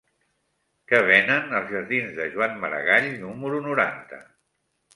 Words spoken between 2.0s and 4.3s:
de Joan Maragall número noranta?